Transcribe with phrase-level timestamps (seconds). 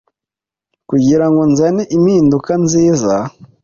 [0.89, 3.13] kugira ngo nzane impinduka nziza,